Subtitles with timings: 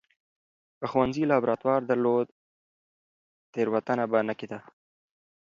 [0.77, 2.27] که ښوونځي لابراتوار درلود،
[3.53, 4.59] تېروتنه به نه کېده.